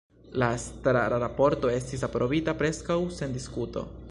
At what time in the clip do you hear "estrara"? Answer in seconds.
0.59-1.19